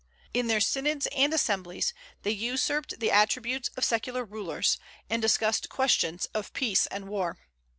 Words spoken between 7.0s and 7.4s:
war.